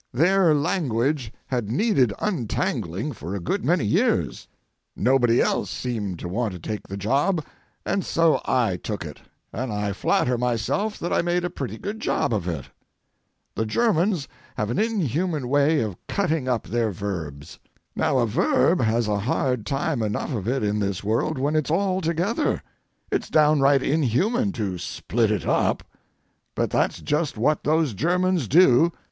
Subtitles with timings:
[0.11, 4.47] Their language had needed untangling for a good many years.
[4.95, 7.45] Nobody else seemed to want to take the job,
[7.85, 9.19] and so I took it,
[9.53, 12.65] and I flatter myself that I made a pretty good job of it.
[13.53, 14.27] The Germans
[14.57, 17.59] have an inhuman way of cutting up their verbs.
[17.95, 21.69] Now a verb has a hard time enough of it in this world when it's
[21.69, 22.63] all together.
[23.11, 25.83] It's downright inhuman to split it up.
[26.55, 28.91] But that's just what those Germans do.